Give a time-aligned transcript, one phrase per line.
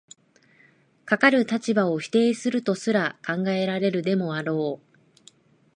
[1.05, 4.97] かかる立場を否定するとすら考えられるでもあろう。